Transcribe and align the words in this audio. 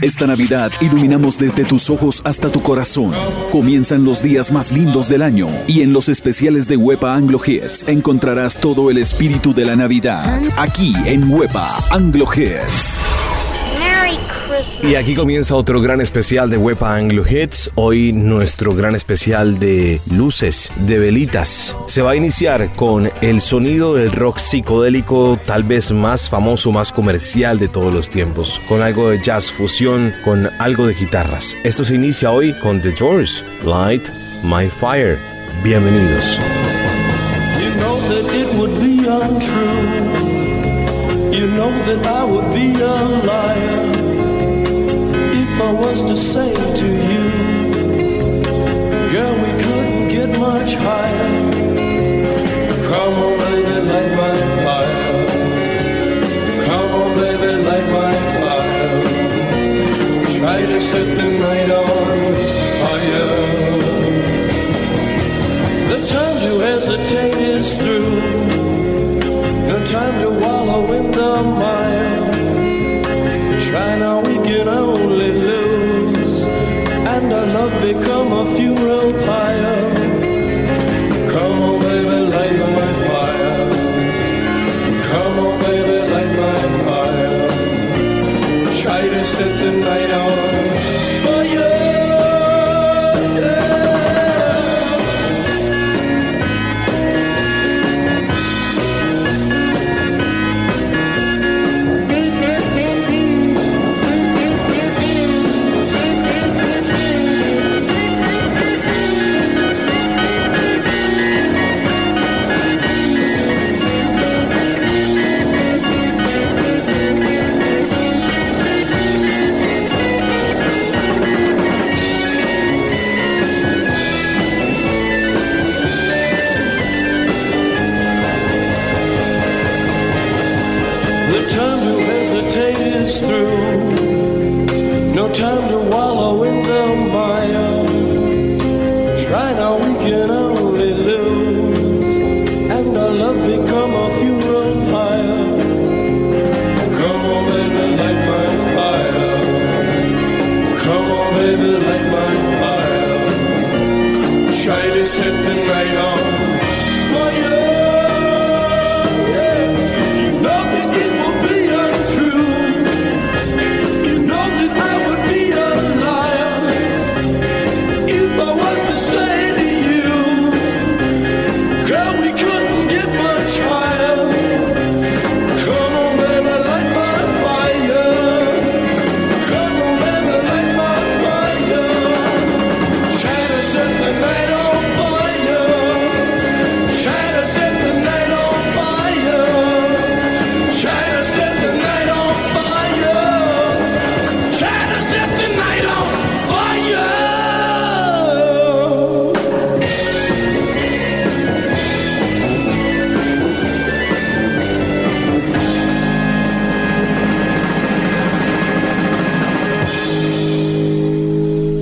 Esta 0.00 0.26
Navidad 0.26 0.72
iluminamos 0.80 1.38
desde 1.38 1.64
tus 1.64 1.90
ojos 1.90 2.22
hasta 2.24 2.50
tu 2.50 2.62
corazón. 2.62 3.12
Comienzan 3.50 4.04
los 4.04 4.22
días 4.22 4.52
más 4.52 4.72
lindos 4.72 5.08
del 5.08 5.22
año 5.22 5.48
y 5.66 5.82
en 5.82 5.92
los 5.92 6.08
especiales 6.08 6.68
de 6.68 6.76
Wepa 6.76 7.14
Anglo 7.14 7.40
Hits 7.44 7.84
encontrarás 7.88 8.60
todo 8.60 8.90
el 8.90 8.98
espíritu 8.98 9.54
de 9.54 9.64
la 9.64 9.76
Navidad. 9.76 10.40
Aquí 10.56 10.94
en 11.06 11.30
Wepa 11.30 11.70
Anglo 11.90 12.26
Hits. 12.32 13.27
Y 14.82 14.94
aquí 14.94 15.14
comienza 15.14 15.54
otro 15.54 15.80
gran 15.80 16.00
especial 16.00 16.50
de 16.50 16.56
Wepa 16.56 16.96
Anglo 16.96 17.24
Hits. 17.28 17.70
Hoy 17.74 18.12
nuestro 18.12 18.74
gran 18.74 18.94
especial 18.94 19.58
de 19.58 20.00
luces, 20.10 20.70
de 20.76 20.98
velitas. 20.98 21.76
Se 21.86 22.02
va 22.02 22.12
a 22.12 22.16
iniciar 22.16 22.74
con 22.74 23.10
el 23.20 23.40
sonido 23.40 23.94
del 23.94 24.12
rock 24.12 24.38
psicodélico 24.38 25.38
tal 25.46 25.62
vez 25.62 25.92
más 25.92 26.28
famoso, 26.28 26.72
más 26.72 26.92
comercial 26.92 27.58
de 27.58 27.68
todos 27.68 27.92
los 27.92 28.08
tiempos. 28.08 28.60
Con 28.68 28.82
algo 28.82 29.10
de 29.10 29.22
jazz 29.22 29.50
fusión, 29.50 30.14
con 30.24 30.48
algo 30.58 30.86
de 30.86 30.94
guitarras. 30.94 31.56
Esto 31.64 31.84
se 31.84 31.94
inicia 31.94 32.30
hoy 32.30 32.52
con 32.54 32.80
The 32.80 32.92
Doors, 32.92 33.44
Light 33.64 34.08
My 34.42 34.68
Fire. 34.68 35.18
Bienvenidos. 35.62 36.38
You 37.60 37.70
know 37.80 38.00
that 38.08 38.34
it 38.34 38.54
would 38.54 38.78
be 38.80 39.06
untrue. 39.08 39.78
You 41.32 41.46
know 41.46 41.70
that 41.86 42.06
I 42.06 42.24
would 42.24 42.54
be. 42.54 42.68
Was 46.02 46.10
to 46.10 46.16
say 46.16 46.54
to 46.54 46.86
you, 46.86 47.24
girl, 49.12 49.34
we 49.34 49.62
couldn't 49.62 50.08
get 50.08 50.38
much 50.38 50.74
higher. 50.74 51.47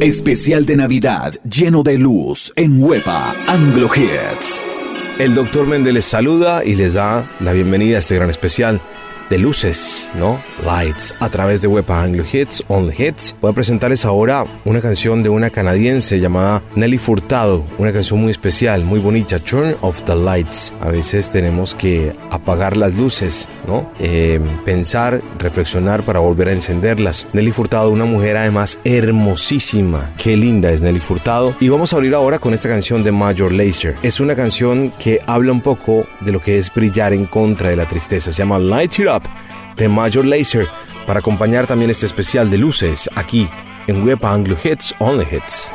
Especial 0.07 0.67
de 0.67 0.77
Navidad 0.77 1.35
lleno 1.43 1.83
de 1.83 1.99
luz 1.99 2.53
en 2.55 2.81
Wepa 2.81 3.35
Anglo 3.49 3.91
Hits. 3.93 4.63
El 5.19 5.35
doctor 5.35 5.67
Méndez 5.67 5.95
les 5.95 6.05
saluda 6.05 6.65
y 6.65 6.77
les 6.77 6.95
da 6.95 7.29
la 7.41 7.51
bienvenida 7.51 7.97
a 7.97 7.99
este 7.99 8.15
gran 8.15 8.31
especial 8.31 8.81
de 9.31 9.39
luces, 9.39 10.11
¿no? 10.15 10.39
Lights, 10.65 11.15
a 11.21 11.29
través 11.29 11.61
de 11.63 11.69
Wepa 11.69 12.03
Anglo 12.03 12.25
Hits, 12.31 12.65
On 12.69 12.91
Hits. 12.97 13.35
Voy 13.41 13.51
a 13.51 13.55
presentarles 13.55 14.05
ahora 14.05 14.45
una 14.65 14.81
canción 14.81 15.23
de 15.23 15.29
una 15.29 15.51
canadiense 15.51 16.21
llamada 16.21 16.63
Nelly 16.75 16.99
Furtado, 16.99 17.65
una 17.79 17.93
canción 17.93 18.21
muy 18.21 18.31
especial, 18.31 18.85
muy 18.85 19.01
bonita, 19.01 19.39
Turn 19.39 19.77
Off 19.81 20.03
the 20.03 20.15
Lights. 20.15 20.73
A 20.81 20.89
veces 20.89 21.31
tenemos 21.31 21.75
que 21.75 22.13
apagar 22.31 22.77
las 22.77 22.95
luces, 22.95 23.49
¿no? 23.67 23.91
Eh, 23.99 24.41
pensar, 24.65 25.21
reflexionar 25.39 26.03
para 26.03 26.21
volver 26.21 26.49
a 26.49 26.53
encenderlas. 26.53 27.27
Nelly 27.33 27.53
Furtado, 27.53 27.91
una 27.91 28.05
mujer 28.05 28.37
además 28.37 28.79
hermosísima. 28.85 30.13
Qué 30.19 30.37
linda 30.37 30.71
es 30.71 30.83
Nelly 30.83 31.01
Furtado. 31.01 31.55
Y 31.61 31.69
vamos 31.69 31.93
a 31.93 31.97
abrir 31.97 32.15
ahora 32.15 32.39
con 32.39 32.55
esta 32.55 32.69
canción 32.69 33.03
de 33.03 33.13
Major 33.13 33.53
Lazer. 33.53 33.97
Es 34.03 34.21
una 34.21 34.35
canción 34.35 34.93
que 34.99 35.21
habla 35.27 35.53
un 35.53 35.61
poco 35.61 36.07
de 36.21 36.33
lo 36.33 36.41
que 36.41 36.59
es 36.59 36.73
brillar 36.73 37.13
en 37.13 37.27
contra 37.27 37.71
de 37.71 37.77
la 37.77 37.87
tristeza. 37.87 38.31
Se 38.31 38.39
llama 38.39 38.59
Light 38.59 38.99
It 38.99 39.07
Up 39.09 39.16
de 39.77 39.89
Major 39.89 40.25
Lazer 40.25 40.69
para 41.07 41.21
acompañar 41.21 41.67
también 41.67 41.91
este 41.91 42.07
especial 42.07 42.51
de 42.51 42.59
luces 42.59 43.09
aquí 43.15 43.49
en 43.87 44.07
Wepa 44.07 44.33
Anglo 44.33 44.57
Hits 44.63 44.95
Only 44.99 45.27
Hits. 45.31 45.71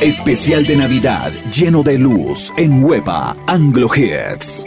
Especial 0.00 0.64
de 0.64 0.76
Navidad 0.76 1.32
lleno 1.50 1.82
de 1.82 1.98
luz 1.98 2.52
en 2.56 2.84
Huepa 2.84 3.36
Anglo 3.48 3.88
Hits. 3.92 4.64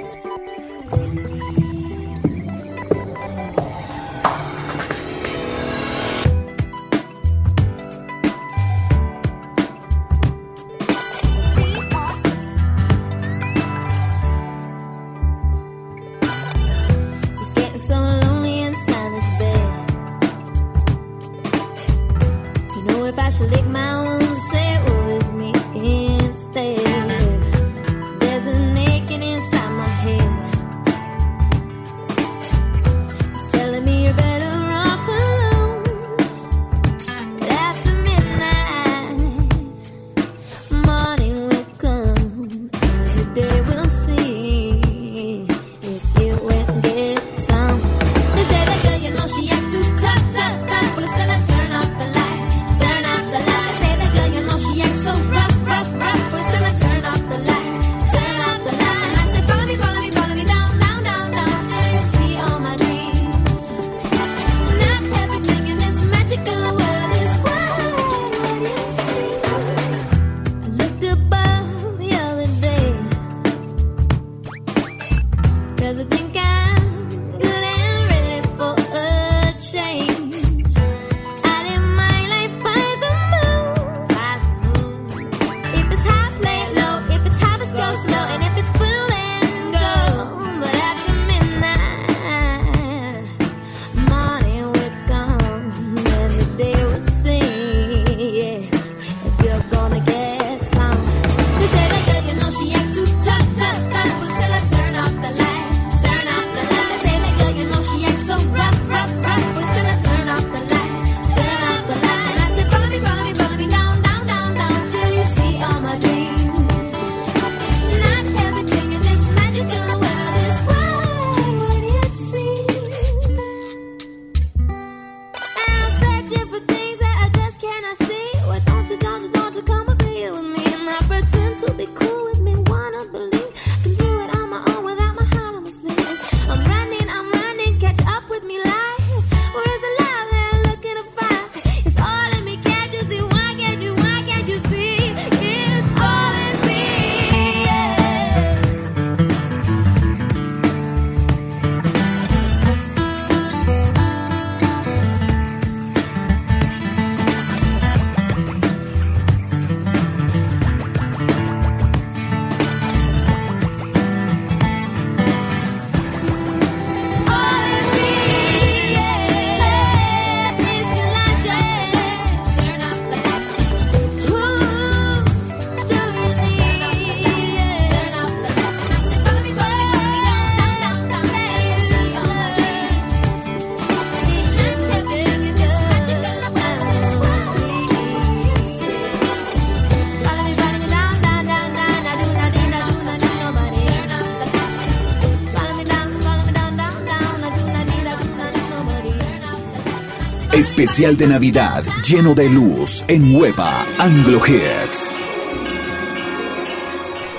Especial 200.62 201.18
de 201.18 201.26
Navidad 201.26 201.84
lleno 202.08 202.36
de 202.36 202.48
luz 202.48 203.04
en 203.08 203.36
Huepa 203.36 203.84
Anglo 203.98 204.40
Hits. 204.46 205.21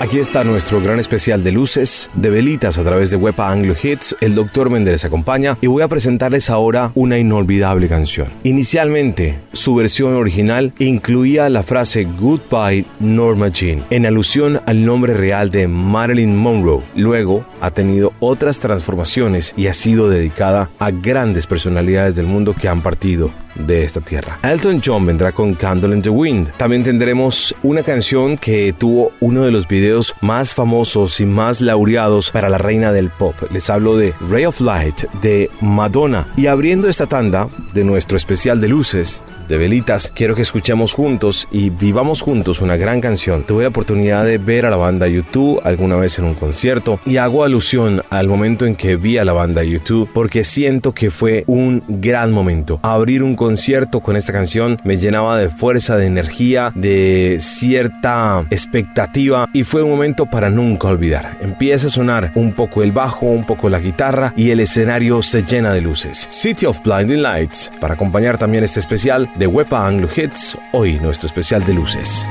Aquí 0.03 0.19
está 0.19 0.43
nuestro 0.43 0.81
gran 0.81 0.99
especial 0.99 1.45
de 1.45 1.53
luces, 1.53 2.09
de 2.13 2.29
velitas 2.29 2.77
a 2.77 2.83
través 2.83 3.09
de 3.09 3.15
Wepa 3.15 3.49
Anglo 3.49 3.73
Hits. 3.81 4.17
El 4.19 4.35
doctor 4.35 4.69
Méndez 4.69 5.05
acompaña 5.05 5.57
y 5.61 5.67
voy 5.67 5.81
a 5.81 5.87
presentarles 5.87 6.49
ahora 6.49 6.91
una 6.93 7.17
inolvidable 7.17 7.87
canción. 7.87 8.27
Inicialmente, 8.43 9.39
su 9.53 9.75
versión 9.75 10.15
original 10.15 10.73
incluía 10.77 11.49
la 11.49 11.63
frase 11.63 12.05
Goodbye 12.19 12.83
Norma 12.99 13.47
Jean, 13.47 13.85
en 13.91 14.05
alusión 14.05 14.59
al 14.65 14.85
nombre 14.85 15.13
real 15.13 15.51
de 15.51 15.69
Marilyn 15.69 16.35
Monroe. 16.35 16.83
Luego, 16.97 17.45
ha 17.61 17.71
tenido 17.71 18.11
otras 18.19 18.59
transformaciones 18.59 19.53
y 19.55 19.67
ha 19.67 19.73
sido 19.73 20.09
dedicada 20.09 20.69
a 20.79 20.91
grandes 20.91 21.47
personalidades 21.47 22.17
del 22.17 22.25
mundo 22.25 22.53
que 22.59 22.67
han 22.67 22.81
partido 22.81 23.31
de 23.55 23.83
esta 23.83 24.01
tierra. 24.01 24.39
Elton 24.43 24.81
John 24.83 25.05
vendrá 25.05 25.31
con 25.31 25.53
Candle 25.53 25.95
in 25.95 26.01
the 26.01 26.09
Wind. 26.09 26.51
También 26.57 26.83
tendremos 26.83 27.55
una 27.63 27.83
canción 27.83 28.37
que 28.37 28.73
tuvo 28.73 29.11
uno 29.19 29.43
de 29.43 29.51
los 29.51 29.67
videos 29.67 30.15
más 30.21 30.53
famosos 30.53 31.19
y 31.19 31.25
más 31.25 31.61
laureados 31.61 32.31
para 32.31 32.49
la 32.49 32.57
reina 32.57 32.91
del 32.91 33.09
pop. 33.09 33.35
Les 33.51 33.69
hablo 33.69 33.97
de 33.97 34.13
Ray 34.29 34.45
of 34.45 34.61
Light 34.61 35.03
de 35.21 35.49
Madonna. 35.61 36.27
Y 36.35 36.47
abriendo 36.47 36.89
esta 36.89 37.07
tanda 37.07 37.47
de 37.73 37.83
nuestro 37.83 38.17
especial 38.17 38.61
de 38.61 38.67
luces, 38.67 39.23
de 39.47 39.57
velitas, 39.57 40.11
quiero 40.15 40.35
que 40.35 40.41
escuchemos 40.41 40.93
juntos 40.93 41.47
y 41.51 41.69
vivamos 41.69 42.21
juntos 42.21 42.61
una 42.61 42.77
gran 42.77 43.01
canción. 43.01 43.43
Tuve 43.43 43.63
la 43.63 43.69
oportunidad 43.69 44.25
de 44.25 44.37
ver 44.37 44.65
a 44.65 44.69
la 44.69 44.77
banda 44.77 45.07
YouTube 45.07 45.61
alguna 45.63 45.95
vez 45.95 46.17
en 46.19 46.25
un 46.25 46.33
concierto 46.33 46.99
y 47.05 47.17
hago 47.17 47.43
alusión 47.43 48.03
al 48.09 48.27
momento 48.27 48.65
en 48.65 48.75
que 48.75 48.95
vi 48.95 49.17
a 49.17 49.25
la 49.25 49.33
banda 49.33 49.63
YouTube 49.63 50.09
porque 50.13 50.43
siento 50.43 50.93
que 50.93 51.11
fue 51.11 51.43
un 51.47 51.83
gran 51.87 52.31
momento. 52.31 52.79
Abrir 52.83 53.23
un 53.23 53.35
concierto 53.43 53.99
con 53.99 54.15
esta 54.15 54.31
canción 54.31 54.79
me 54.85 54.95
llenaba 54.95 55.37
de 55.37 55.49
fuerza, 55.49 55.97
de 55.97 56.05
energía, 56.05 56.71
de 56.75 57.39
cierta 57.41 58.45
expectativa 58.49 59.49
y 59.51 59.65
fue 59.65 59.83
un 59.83 59.89
momento 59.89 60.25
para 60.25 60.49
nunca 60.49 60.87
olvidar. 60.87 61.37
Empieza 61.41 61.87
a 61.87 61.89
sonar 61.89 62.31
un 62.35 62.53
poco 62.53 62.83
el 62.83 62.93
bajo, 62.93 63.25
un 63.25 63.43
poco 63.43 63.67
la 63.67 63.81
guitarra 63.81 64.33
y 64.37 64.51
el 64.51 64.61
escenario 64.61 65.21
se 65.21 65.43
llena 65.43 65.73
de 65.73 65.81
luces. 65.81 66.25
City 66.29 66.65
of 66.65 66.81
Blinding 66.85 67.21
Lights 67.21 67.69
para 67.81 67.95
acompañar 67.95 68.37
también 68.37 68.63
este 68.63 68.79
especial 68.79 69.29
de 69.35 69.47
Wepa 69.47 69.85
Anglo 69.85 70.07
Hits, 70.15 70.57
hoy 70.71 70.97
nuestro 71.01 71.27
especial 71.27 71.65
de 71.65 71.73
luces. 71.73 72.25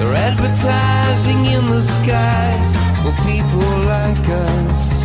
They're 0.00 0.14
advertising 0.14 1.44
in 1.44 1.66
the 1.66 1.82
skies 1.82 2.72
for 3.02 3.12
people 3.28 3.60
like 3.84 4.28
us. 4.30 4.99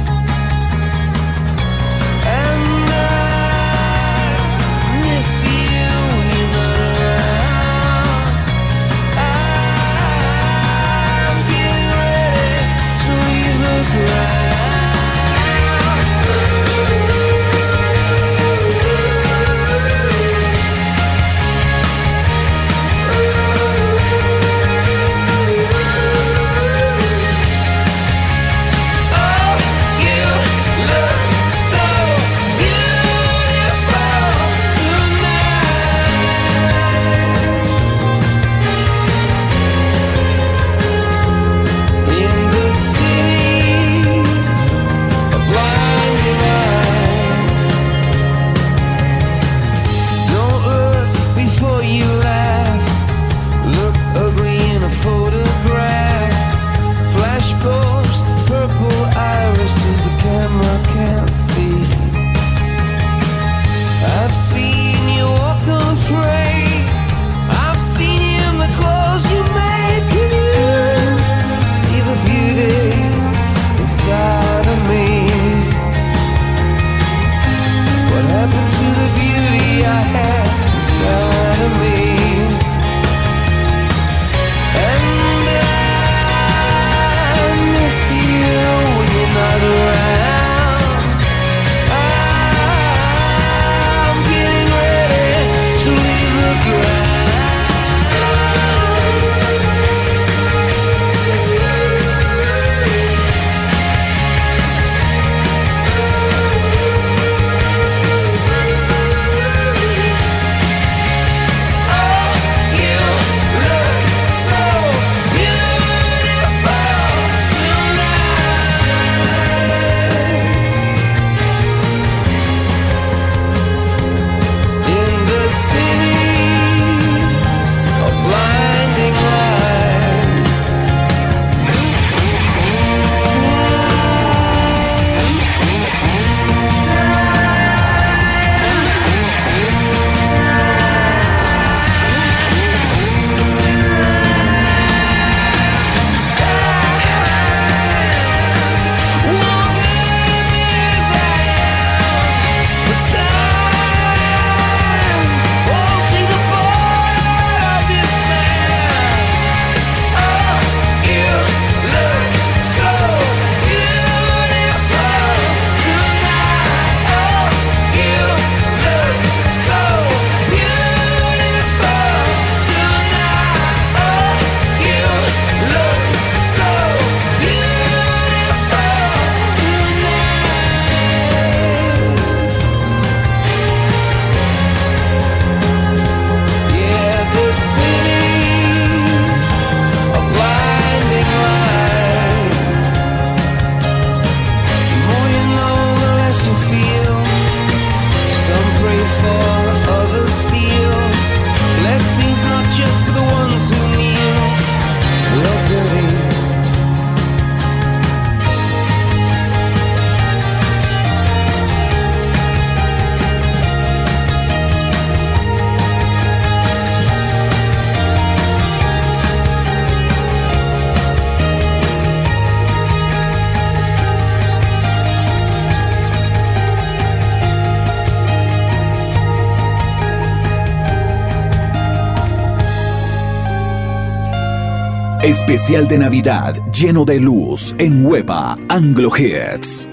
Especial 235.25 235.88
de 235.88 235.98
Navidad 235.98 236.53
lleno 236.72 237.03
de 237.03 237.20
luz 237.20 237.74
en 237.79 238.05
Huepa 238.05 238.55
Anglo 238.70 239.09
Hits. 239.18 239.88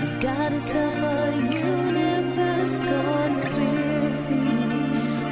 She's 0.00 0.14
got 0.14 0.50
herself 0.50 0.94
a 0.94 1.36
universe 1.52 2.80
gone 2.80 3.40
quickly 3.52 4.48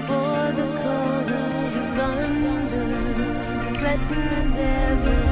for 0.07 0.52
the 0.59 0.66
call 0.83 1.24
of 1.42 1.72
thunder 1.96 2.90
threatens 3.78 4.57
everyone. 4.59 5.28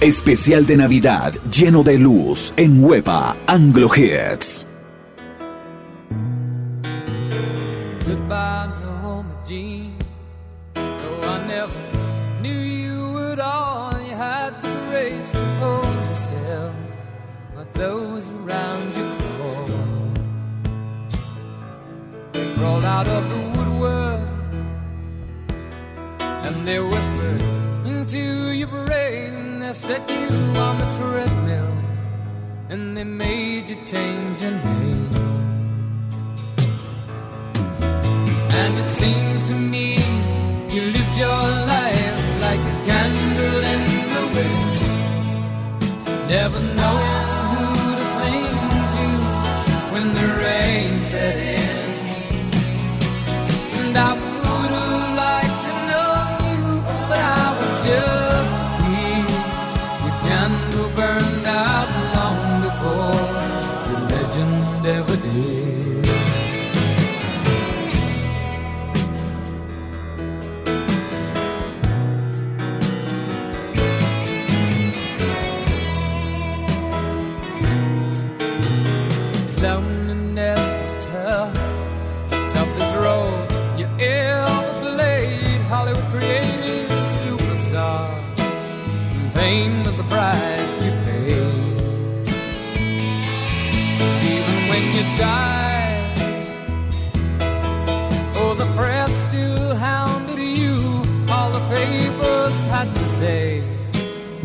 Especial 0.00 0.64
de 0.64 0.78
Navidad 0.78 1.34
lleno 1.54 1.82
de 1.82 1.98
luz 1.98 2.54
en 2.56 2.82
Huepa 2.82 3.36
Anglo 3.46 3.90
Hits. 3.94 4.64
Out 22.82 23.06
of 23.06 23.28
the 23.30 23.38
woodwork. 23.56 24.20
set 29.90 30.08
you 30.08 30.36
on 30.66 30.78
the 30.78 30.88
treadmill 30.98 31.74
and 32.68 32.96
they 32.96 33.02
made 33.02 33.68
you 33.68 33.76
change 33.92 34.40
your 34.40 34.52
name. 34.52 35.14
And 38.60 38.78
it 38.82 38.88
seems 38.88 39.48
to 39.48 39.54
me. 39.54 39.99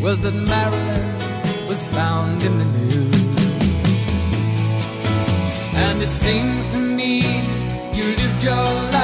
was 0.06 0.20
that 0.20 0.34
Maryland 0.34 1.68
was 1.68 1.82
found 1.86 2.40
in 2.44 2.58
the 2.58 2.64
news. 2.64 3.22
And 5.74 6.00
it 6.00 6.12
seems 6.12 6.68
to 6.74 6.78
me 6.78 7.12
you 7.92 8.04
lived 8.14 8.40
your 8.40 8.54
life. 8.54 8.95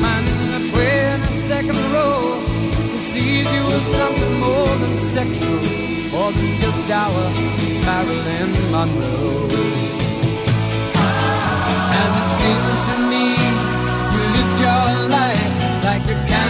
man 0.00 0.22
in 0.32 0.40
the 0.56 0.62
22nd 0.70 1.78
row 1.94 2.20
who 2.90 2.98
sees 2.98 3.46
you 3.54 3.62
as 3.76 3.86
something 3.98 4.34
more 4.40 4.72
than 4.82 4.96
sexual, 4.96 5.60
more 6.10 6.32
than 6.32 6.60
just 6.60 6.90
our 6.90 7.24
Marilyn 7.86 8.52
Monroe. 8.72 9.48
And 12.00 12.10
it 12.20 12.28
seems 12.38 12.80
to 12.88 12.96
me 13.10 13.24
you 14.12 14.22
lived 14.34 14.58
your 14.66 14.86
life 15.16 15.84
like 15.84 16.04
a 16.14 16.18
cat. 16.30 16.45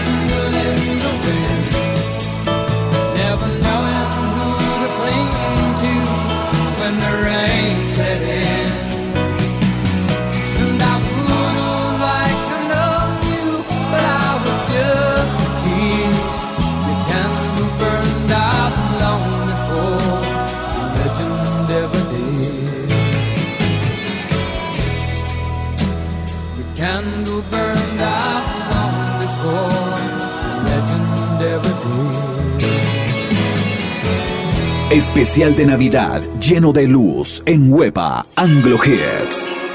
Especial 35.17 35.57
de 35.57 35.65
Navidad 35.65 36.21
lleno 36.39 36.75
de 36.75 36.87
luz 36.87 37.43
en 37.47 37.73
Huepa 37.73 38.27
Anglo 38.37 38.77
Hits. 38.77 39.66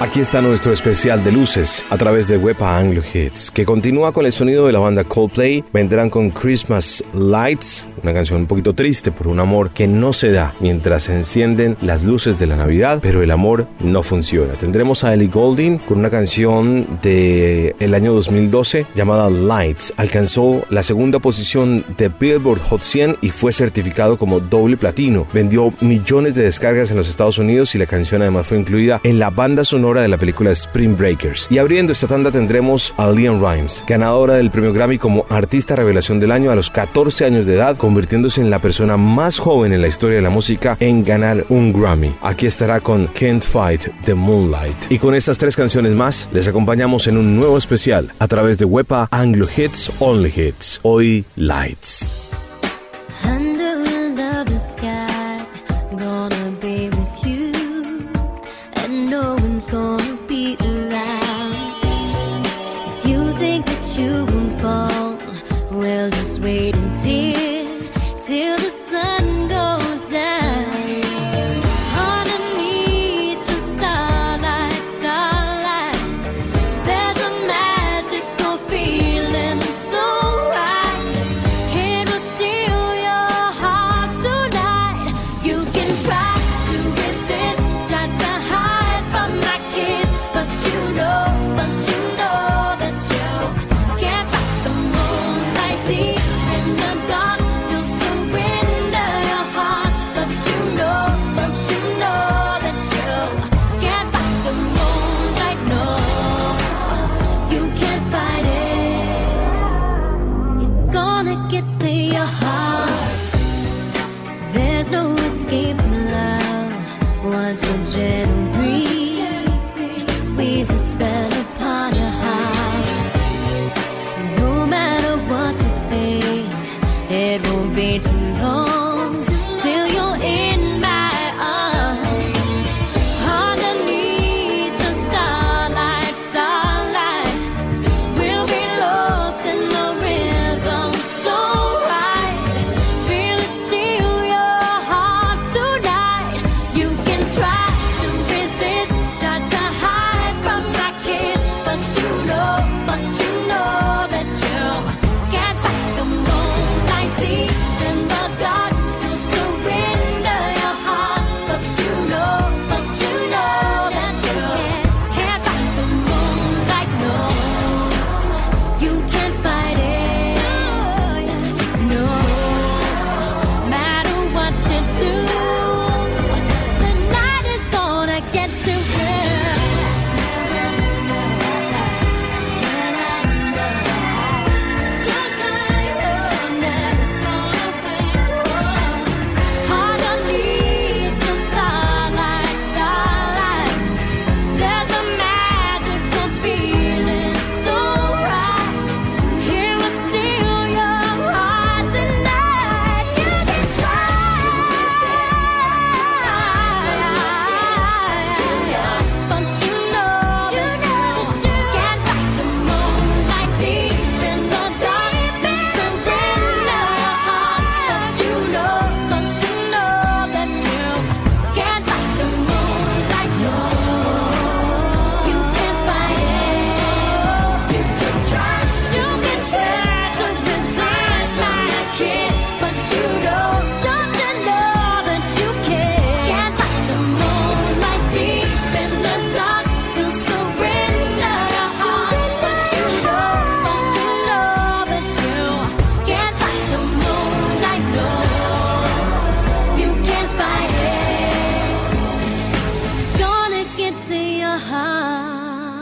Aquí 0.00 0.20
está 0.20 0.40
nuestro 0.40 0.72
especial 0.72 1.24
de 1.24 1.32
luces 1.32 1.84
a 1.90 1.98
través 1.98 2.28
de 2.28 2.38
Wepa 2.38 2.78
Anglo 2.78 3.02
Hits, 3.02 3.50
que 3.50 3.64
continúa 3.64 4.12
con 4.12 4.26
el 4.26 4.32
sonido 4.32 4.64
de 4.64 4.72
la 4.72 4.78
banda 4.78 5.02
Coldplay. 5.02 5.64
Vendrán 5.72 6.08
con 6.08 6.30
Christmas 6.30 7.02
Lights, 7.14 7.84
una 8.04 8.14
canción 8.14 8.42
un 8.42 8.46
poquito 8.46 8.76
triste 8.76 9.10
por 9.10 9.26
un 9.26 9.40
amor 9.40 9.70
que 9.70 9.88
no 9.88 10.12
se 10.12 10.30
da 10.30 10.54
mientras 10.60 11.02
se 11.02 11.16
encienden 11.16 11.76
las 11.82 12.04
luces 12.04 12.38
de 12.38 12.46
la 12.46 12.54
Navidad, 12.54 13.00
pero 13.02 13.24
el 13.24 13.32
amor 13.32 13.66
no 13.82 14.04
funciona. 14.04 14.54
Tendremos 14.54 15.02
a 15.02 15.14
Ellie 15.14 15.26
Goulding 15.26 15.78
con 15.78 15.98
una 15.98 16.10
canción 16.10 17.00
de 17.02 17.74
el 17.80 17.92
año 17.92 18.12
2012 18.12 18.86
llamada 18.94 19.28
Lights. 19.28 19.94
Alcanzó 19.96 20.64
la 20.70 20.84
segunda 20.84 21.18
posición 21.18 21.84
de 21.98 22.08
Billboard 22.08 22.60
Hot 22.60 22.82
100 22.82 23.16
y 23.20 23.30
fue 23.30 23.52
certificado 23.52 24.16
como 24.16 24.38
doble 24.38 24.76
platino. 24.76 25.26
Vendió 25.32 25.74
millones 25.80 26.36
de 26.36 26.44
descargas 26.44 26.92
en 26.92 26.98
los 26.98 27.08
Estados 27.08 27.38
Unidos 27.38 27.74
y 27.74 27.78
la 27.78 27.86
canción 27.86 28.22
además 28.22 28.46
fue 28.46 28.60
incluida 28.60 29.00
en 29.02 29.18
la 29.18 29.30
banda 29.30 29.64
sonora 29.64 29.87
de 29.96 30.08
la 30.08 30.18
película 30.18 30.50
Spring 30.50 30.96
Breakers. 30.96 31.46
Y 31.50 31.58
abriendo 31.58 31.92
esta 31.92 32.06
tanda 32.06 32.30
tendremos 32.30 32.92
a 32.96 33.10
Leon 33.10 33.40
Rimes, 33.40 33.84
ganadora 33.88 34.34
del 34.34 34.50
premio 34.50 34.72
Grammy 34.72 34.98
como 34.98 35.24
Artista 35.30 35.74
Revelación 35.74 36.20
del 36.20 36.32
Año 36.32 36.50
a 36.50 36.54
los 36.54 36.70
14 36.70 37.24
años 37.24 37.46
de 37.46 37.54
edad, 37.54 37.76
convirtiéndose 37.76 38.40
en 38.40 38.50
la 38.50 38.58
persona 38.58 38.96
más 38.96 39.38
joven 39.38 39.72
en 39.72 39.80
la 39.80 39.88
historia 39.88 40.16
de 40.16 40.22
la 40.22 40.30
música 40.30 40.76
en 40.80 41.04
ganar 41.04 41.46
un 41.48 41.72
Grammy. 41.72 42.14
Aquí 42.20 42.46
estará 42.46 42.80
con 42.80 43.06
Can't 43.08 43.44
Fight 43.44 43.86
the 44.04 44.14
Moonlight. 44.14 44.90
Y 44.90 44.98
con 44.98 45.14
estas 45.14 45.38
tres 45.38 45.56
canciones 45.56 45.94
más, 45.94 46.28
les 46.32 46.46
acompañamos 46.46 47.06
en 47.06 47.16
un 47.16 47.36
nuevo 47.36 47.56
especial 47.56 48.12
a 48.18 48.28
través 48.28 48.58
de 48.58 48.66
Wepa 48.66 49.08
Anglo 49.10 49.48
Hits 49.56 49.90
Only 49.98 50.32
Hits. 50.36 50.80
Hoy 50.82 51.24
Lights. 51.36 52.28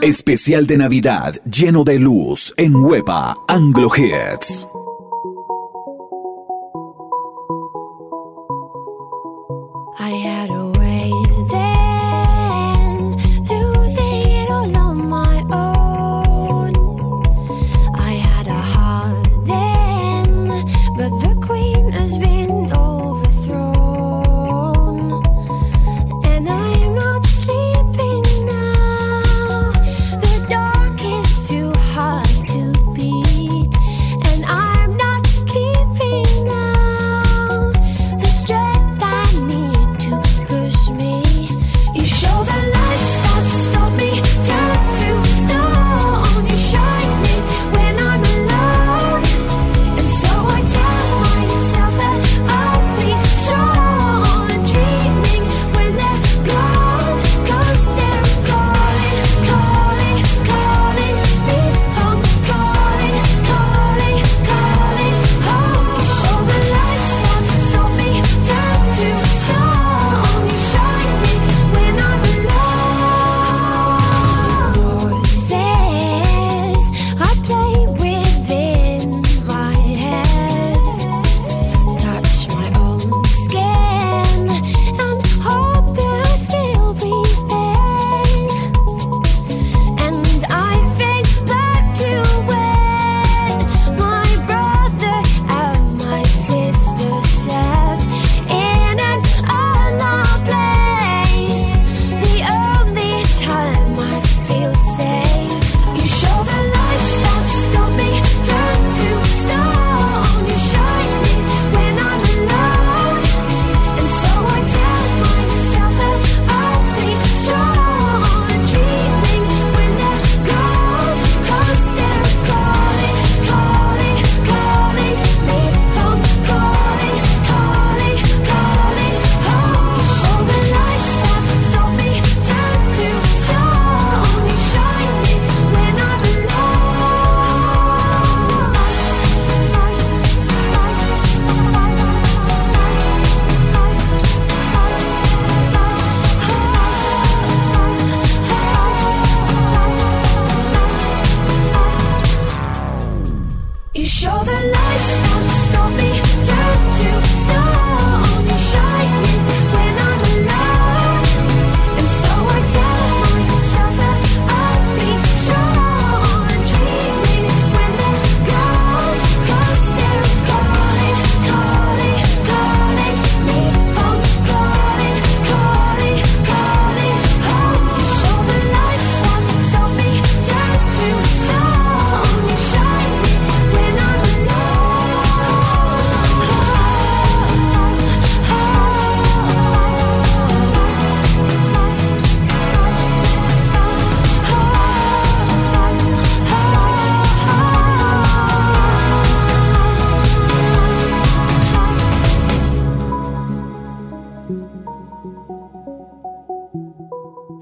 Especial 0.07 0.67
de 0.67 0.77
Navidad 0.77 1.35
lleno 1.43 1.83
de 1.83 1.99
luz 1.99 2.53
en 2.55 2.73
Huepa 2.77 3.35
Anglo 3.49 3.89
Hits. 3.93 4.65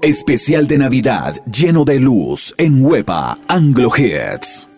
Especial 0.06 0.68
de 0.68 0.78
Navidad 0.78 1.34
lleno 1.50 1.84
de 1.84 1.98
luz 1.98 2.54
en 2.58 2.84
Huepa 2.84 3.36
Anglo 3.48 3.90
Hits. 3.92 4.68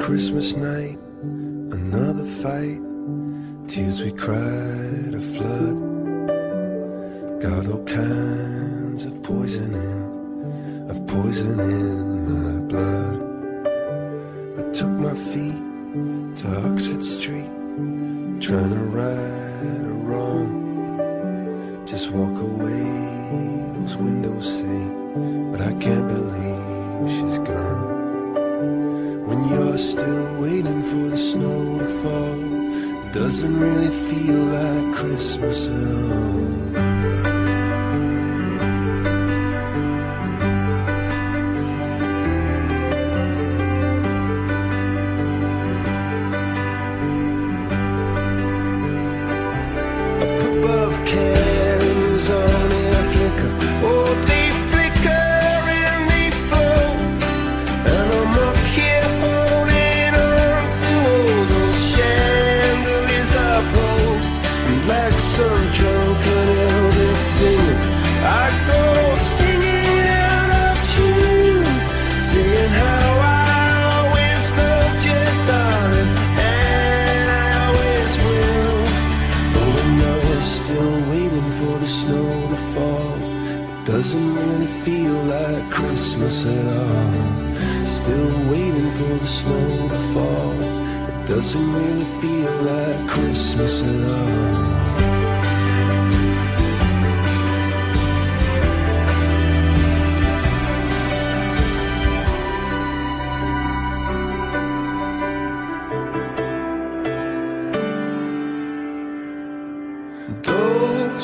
Christmas 0.00 0.56
night, 0.56 0.98
another 1.70 2.26
fight, 2.42 2.80
tears 3.68 4.00
we 4.00 4.10
cried 4.10 5.14
a 5.14 5.20
flood. 5.20 5.91
got 7.54 7.66
all 7.66 7.84
kinds 7.84 9.04
of 9.04 9.22
poison 9.22 9.74
in, 9.74 10.90
of 10.90 11.06
poison 11.06 11.60
in 11.60 12.42
my 12.44 12.58
blood. 12.70 13.18
I 14.58 14.62
took 14.72 14.92
my 15.06 15.14
feet 15.30 15.60
to 16.38 16.44
Oxford 16.66 17.04
Street, 17.04 17.52
trying 18.40 18.72
to 18.78 18.84
right 18.98 19.84
a 19.92 19.96
wrong. 20.08 20.48
Just 21.86 22.10
walk 22.10 22.36
away, 22.40 22.84
those 23.76 23.96
windows 23.96 24.46
say, 24.58 24.80
but 25.50 25.60
I 25.60 25.72
can't 25.84 26.08
believe 26.08 27.10
she's 27.14 27.38
gone. 27.50 29.26
When 29.26 29.40
you're 29.50 29.76
still 29.76 30.40
waiting 30.40 30.82
for 30.90 31.04
the 31.12 31.18
snow 31.18 31.78
to 31.80 31.88
fall 32.02 33.10
doesn't 33.12 33.60
really 33.60 33.92
feel 34.08 34.42
like 34.58 34.94
Christmas 34.94 35.66
at 35.66 36.12
all. 36.12 37.21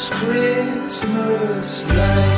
Christmas 0.07 1.85
light 1.87 2.38